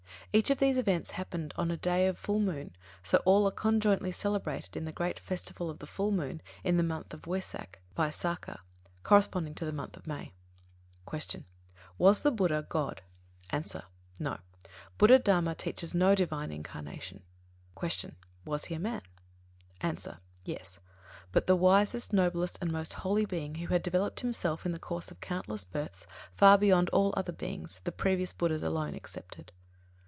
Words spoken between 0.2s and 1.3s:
Each of these events